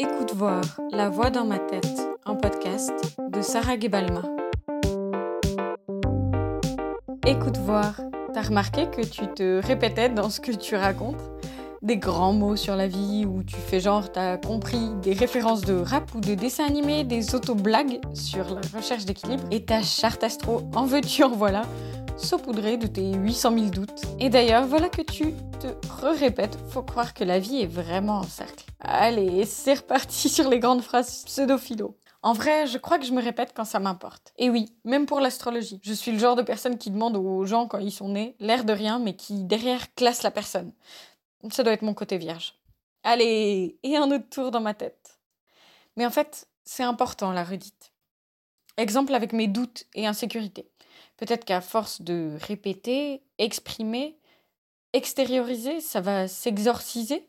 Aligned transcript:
Écoute 0.00 0.34
voir 0.34 0.62
La 0.90 1.08
voix 1.08 1.30
dans 1.30 1.44
ma 1.44 1.60
tête, 1.60 2.08
un 2.26 2.34
podcast 2.34 2.92
de 3.30 3.40
Sarah 3.42 3.78
Gebalma. 3.78 4.22
Écoute 7.24 7.56
voir, 7.58 8.00
t'as 8.32 8.42
remarqué 8.42 8.88
que 8.90 9.06
tu 9.06 9.28
te 9.28 9.64
répétais 9.64 10.08
dans 10.08 10.30
ce 10.30 10.40
que 10.40 10.50
tu 10.50 10.74
racontes? 10.74 11.22
Des 11.80 11.96
grands 11.96 12.32
mots 12.32 12.56
sur 12.56 12.74
la 12.74 12.88
vie 12.88 13.24
où 13.24 13.44
tu 13.44 13.54
fais 13.54 13.78
genre 13.78 14.10
t'as 14.10 14.36
compris, 14.36 14.90
des 15.00 15.12
références 15.12 15.60
de 15.60 15.74
rap 15.74 16.12
ou 16.14 16.20
de 16.20 16.34
dessins 16.34 16.66
animés, 16.66 17.04
des 17.04 17.36
auto-blagues 17.36 18.00
sur 18.14 18.46
la 18.52 18.62
recherche 18.76 19.04
d'équilibre 19.04 19.44
et 19.52 19.64
ta 19.64 19.82
charte 19.82 20.24
astro 20.24 20.62
en 20.74 20.86
veux-tu 20.86 21.22
en 21.22 21.30
voilà 21.30 21.62
saupoudrée 22.16 22.76
de 22.76 22.86
tes 22.86 23.12
800 23.12 23.52
000 23.52 23.66
doutes. 23.66 24.02
Et 24.20 24.28
d'ailleurs, 24.28 24.66
voilà 24.66 24.88
que 24.88 25.02
tu 25.02 25.34
te 25.60 25.66
re-répètes, 25.88 26.56
faut 26.70 26.82
croire 26.82 27.14
que 27.14 27.24
la 27.24 27.38
vie 27.38 27.62
est 27.62 27.66
vraiment 27.66 28.20
un 28.20 28.26
cercle. 28.26 28.64
Allez, 28.80 29.44
c'est 29.44 29.74
reparti 29.74 30.28
sur 30.28 30.48
les 30.48 30.58
grandes 30.58 30.82
phrases 30.82 31.24
pseudo-philo. 31.24 31.96
En 32.22 32.32
vrai, 32.32 32.66
je 32.66 32.78
crois 32.78 32.98
que 32.98 33.04
je 33.04 33.12
me 33.12 33.22
répète 33.22 33.52
quand 33.54 33.66
ça 33.66 33.80
m'importe. 33.80 34.32
Et 34.38 34.48
oui, 34.48 34.72
même 34.84 35.06
pour 35.06 35.20
l'astrologie. 35.20 35.80
Je 35.82 35.92
suis 35.92 36.10
le 36.10 36.18
genre 36.18 36.36
de 36.36 36.42
personne 36.42 36.78
qui 36.78 36.90
demande 36.90 37.16
aux 37.16 37.44
gens 37.44 37.66
quand 37.66 37.78
ils 37.78 37.92
sont 37.92 38.08
nés 38.08 38.34
l'air 38.40 38.64
de 38.64 38.72
rien, 38.72 38.98
mais 38.98 39.14
qui 39.14 39.44
derrière 39.44 39.94
classe 39.94 40.22
la 40.22 40.30
personne. 40.30 40.72
Ça 41.50 41.62
doit 41.62 41.74
être 41.74 41.82
mon 41.82 41.92
côté 41.92 42.16
vierge. 42.16 42.54
Allez, 43.02 43.78
et 43.82 43.96
un 43.96 44.10
autre 44.10 44.28
tour 44.30 44.50
dans 44.50 44.62
ma 44.62 44.72
tête. 44.72 45.18
Mais 45.96 46.06
en 46.06 46.10
fait, 46.10 46.48
c'est 46.64 46.82
important 46.82 47.32
la 47.32 47.44
redite. 47.44 47.92
Exemple 48.76 49.14
avec 49.14 49.32
mes 49.32 49.46
doutes 49.46 49.84
et 49.94 50.06
insécurités. 50.06 50.68
Peut-être 51.16 51.44
qu'à 51.44 51.60
force 51.60 52.02
de 52.02 52.36
répéter, 52.40 53.22
exprimer, 53.38 54.18
extérioriser, 54.92 55.80
ça 55.80 56.00
va 56.00 56.26
s'exorciser. 56.28 57.28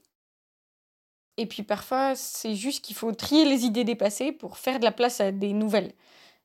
Et 1.38 1.45
puis 1.45 1.63
parfois, 1.63 2.16
c'est 2.16 2.55
juste 2.55 2.84
qu'il 2.84 2.95
faut 2.95 3.12
trier 3.12 3.46
les 3.46 3.65
idées 3.65 3.84
dépassées 3.84 4.32
pour 4.32 4.57
faire 4.57 4.79
de 4.79 4.85
la 4.85 4.91
place 4.91 5.21
à 5.21 5.32
des 5.32 5.54
nouvelles. 5.54 5.93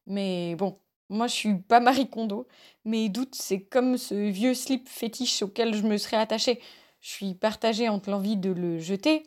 Mais 0.06 0.54
bon, 0.56 0.78
moi 1.08 1.28
je 1.28 1.34
suis 1.34 1.54
pas 1.54 1.80
Marie 1.80 2.08
Kondo. 2.10 2.46
Mes 2.84 3.08
doutes, 3.08 3.34
c'est 3.34 3.60
comme 3.60 3.96
ce 3.96 4.14
vieux 4.14 4.54
slip 4.54 4.88
fétiche 4.88 5.42
auquel 5.42 5.74
je 5.74 5.82
me 5.82 5.96
serais 5.98 6.16
attachée. 6.16 6.60
Je 7.00 7.10
suis 7.10 7.34
partagée 7.34 7.88
entre 7.88 8.10
l'envie 8.10 8.36
de 8.36 8.50
le 8.50 8.78
jeter 8.78 9.22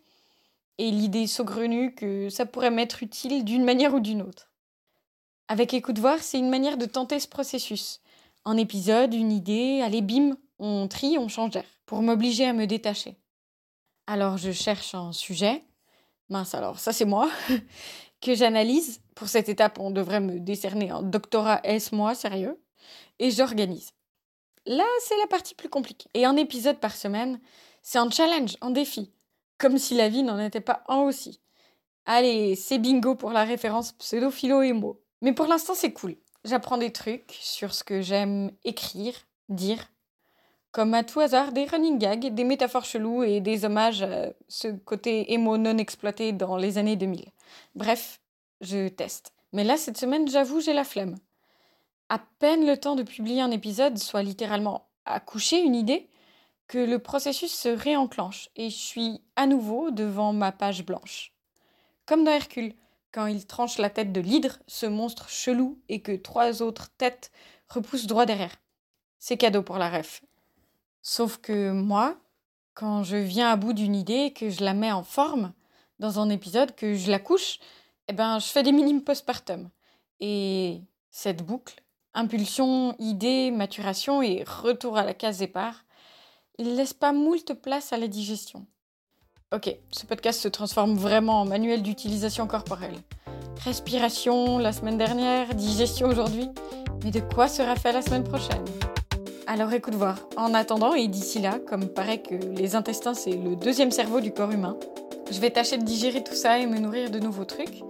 et 0.77 0.91
l'idée 0.91 1.27
saugrenue 1.27 1.95
que 1.95 2.29
ça 2.29 2.45
pourrait 2.45 2.71
m'être 2.71 3.03
utile 3.03 3.45
d'une 3.45 3.63
manière 3.63 3.93
ou 3.93 3.99
d'une 3.99 4.21
autre. 4.21 4.52
Avec 5.49 5.73
Écoute 5.73 5.99
Voir, 5.99 6.19
c'est 6.19 6.39
une 6.39 6.49
manière 6.49 6.77
de 6.77 6.85
tenter 6.85 7.19
ce 7.19 7.27
processus. 7.27 7.99
Un 8.45 8.55
épisode, 8.55 9.13
une 9.13 9.31
idée, 9.31 9.81
allez 9.83 10.01
bim, 10.01 10.37
on 10.57 10.87
trie, 10.87 11.17
on 11.17 11.27
change 11.27 11.51
d'air, 11.51 11.65
pour 11.85 12.01
m'obliger 12.01 12.45
à 12.45 12.53
me 12.53 12.65
détacher. 12.65 13.17
Alors 14.07 14.37
je 14.37 14.51
cherche 14.51 14.95
un 14.95 15.11
sujet, 15.11 15.63
mince 16.29 16.55
alors 16.55 16.79
ça 16.79 16.93
c'est 16.93 17.05
moi, 17.05 17.29
que 18.21 18.35
j'analyse. 18.35 19.01
Pour 19.15 19.27
cette 19.27 19.49
étape, 19.49 19.79
on 19.79 19.91
devrait 19.91 20.21
me 20.21 20.39
décerner 20.39 20.89
un 20.89 21.03
doctorat 21.03 21.59
S-moi, 21.65 22.15
sérieux, 22.15 22.59
et 23.19 23.29
j'organise. 23.29 23.91
Là, 24.65 24.85
c'est 25.01 25.17
la 25.17 25.27
partie 25.27 25.55
plus 25.55 25.69
compliquée. 25.69 26.09
Et 26.13 26.25
un 26.25 26.37
épisode 26.37 26.79
par 26.79 26.95
semaine, 26.95 27.39
c'est 27.81 27.99
un 27.99 28.09
challenge, 28.09 28.55
un 28.61 28.71
défi, 28.71 29.11
comme 29.57 29.77
si 29.77 29.93
la 29.93 30.07
vie 30.07 30.23
n'en 30.23 30.39
était 30.39 30.61
pas 30.61 30.83
un 30.87 31.01
aussi. 31.01 31.41
Allez, 32.05 32.55
c'est 32.55 32.79
bingo 32.79 33.15
pour 33.15 33.31
la 33.31 33.43
référence 33.43 33.91
pseudo-philo 33.91 34.61
et 34.61 34.73
mots. 34.73 35.02
Mais 35.23 35.33
pour 35.33 35.47
l'instant, 35.47 35.73
c'est 35.73 35.93
cool. 35.93 36.15
J'apprends 36.43 36.77
des 36.77 36.91
trucs 36.91 37.31
sur 37.39 37.73
ce 37.73 37.83
que 37.83 38.01
j'aime 38.01 38.51
écrire, 38.65 39.15
dire, 39.47 39.89
comme 40.73 40.93
à 40.93 41.03
tout 41.03 41.21
hasard 41.21 41.53
des 41.53 41.63
running 41.63 41.97
gags, 41.97 42.33
des 42.33 42.43
métaphores 42.43 42.83
cheloues 42.83 43.23
et 43.23 43.39
des 43.39 43.63
hommages 43.63 44.01
à 44.01 44.33
ce 44.49 44.67
côté 44.67 45.31
émo 45.31 45.57
non 45.57 45.77
exploité 45.77 46.33
dans 46.33 46.57
les 46.57 46.77
années 46.77 46.97
2000. 46.97 47.25
Bref, 47.75 48.19
je 48.59 48.89
teste. 48.89 49.33
Mais 49.53 49.63
là, 49.63 49.77
cette 49.77 49.97
semaine, 49.97 50.27
j'avoue, 50.27 50.59
j'ai 50.59 50.73
la 50.73 50.83
flemme. 50.83 51.15
À 52.09 52.19
peine 52.39 52.65
le 52.67 52.75
temps 52.77 52.95
de 52.95 53.03
publier 53.03 53.41
un 53.41 53.51
épisode, 53.51 53.97
soit 53.97 54.23
littéralement 54.23 54.87
accoucher 55.05 55.61
une 55.61 55.75
idée, 55.75 56.09
que 56.67 56.79
le 56.79 56.99
processus 56.99 57.53
se 57.53 57.69
réenclenche 57.69 58.49
et 58.55 58.69
je 58.69 58.75
suis 58.75 59.21
à 59.35 59.47
nouveau 59.47 59.91
devant 59.91 60.33
ma 60.33 60.51
page 60.51 60.85
blanche. 60.85 61.31
Comme 62.05 62.23
dans 62.25 62.31
Hercule, 62.31 62.73
quand 63.13 63.27
il 63.27 63.45
tranche 63.45 63.77
la 63.77 63.89
tête 63.89 64.11
de 64.11 64.19
l'hydre, 64.19 64.57
ce 64.67 64.85
monstre 64.85 65.29
chelou, 65.29 65.79
et 65.87 66.01
que 66.01 66.15
trois 66.15 66.61
autres 66.61 66.89
têtes 66.97 67.31
repoussent 67.69 68.07
droit 68.07 68.25
derrière. 68.25 68.55
C'est 69.19 69.37
cadeau 69.37 69.61
pour 69.61 69.77
la 69.77 69.89
ref. 69.89 70.23
Sauf 71.01 71.37
que 71.37 71.71
moi, 71.71 72.17
quand 72.73 73.03
je 73.03 73.15
viens 73.15 73.51
à 73.51 73.55
bout 73.55 73.73
d'une 73.73 73.95
idée, 73.95 74.33
que 74.33 74.49
je 74.49 74.63
la 74.63 74.73
mets 74.73 74.91
en 74.91 75.03
forme 75.03 75.53
dans 75.99 76.19
un 76.19 76.29
épisode, 76.29 76.75
que 76.75 76.95
je 76.95 77.11
la 77.11 77.19
couche, 77.19 77.59
eh 78.07 78.13
ben, 78.13 78.39
je 78.39 78.47
fais 78.47 78.63
des 78.63 78.71
minimes 78.71 79.03
postpartum. 79.03 79.69
Et 80.19 80.81
cette 81.11 81.43
boucle, 81.45 81.83
impulsion, 82.15 82.95
idée, 82.97 83.51
maturation 83.51 84.21
et 84.21 84.43
retour 84.43 84.97
à 84.97 85.03
la 85.03 85.13
case 85.13 85.37
départ, 85.37 85.85
il 86.57 86.75
laisse 86.75 86.93
pas 86.93 87.13
moult 87.13 87.53
place 87.61 87.93
à 87.93 87.97
la 87.97 88.07
digestion. 88.07 88.65
Ok, 89.53 89.77
ce 89.91 90.07
podcast 90.07 90.41
se 90.41 90.47
transforme 90.47 90.95
vraiment 90.95 91.41
en 91.41 91.45
manuel 91.45 91.83
d'utilisation 91.83 92.47
corporelle. 92.47 92.95
Respiration 93.63 94.57
la 94.57 94.73
semaine 94.73 94.97
dernière, 94.97 95.53
digestion 95.53 96.07
aujourd'hui. 96.07 96.49
Mais 97.03 97.11
de 97.11 97.19
quoi 97.19 97.47
sera 97.47 97.75
fait 97.75 97.91
la 97.91 98.01
semaine 98.01 98.23
prochaine? 98.23 98.65
Alors 99.45 99.71
écoute 99.71 99.93
voir. 99.93 100.17
En 100.37 100.55
attendant 100.55 100.95
et 100.95 101.07
d'ici 101.07 101.39
là, 101.39 101.59
comme 101.69 101.87
paraît 101.87 102.23
que 102.23 102.33
les 102.33 102.75
intestins 102.75 103.13
c'est 103.13 103.35
le 103.35 103.55
deuxième 103.55 103.91
cerveau 103.91 104.21
du 104.21 104.31
corps 104.31 104.49
humain, 104.49 104.75
je 105.29 105.39
vais 105.39 105.51
tâcher 105.51 105.77
de 105.77 105.83
digérer 105.83 106.23
tout 106.23 106.33
ça 106.33 106.57
et 106.57 106.65
me 106.65 106.79
nourrir 106.79 107.11
de 107.11 107.19
nouveaux 107.19 107.45
trucs, 107.45 107.83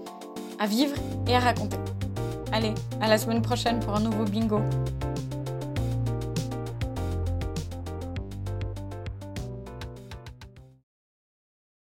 à 0.60 0.68
vivre 0.68 0.98
et 1.30 1.34
à 1.34 1.40
raconter. 1.40 1.78
Allez, 2.52 2.74
à 3.00 3.08
la 3.08 3.18
semaine 3.18 3.42
prochaine 3.42 3.80
pour 3.80 3.96
un 3.96 4.02
nouveau 4.02 4.26
bingo. 4.26 4.60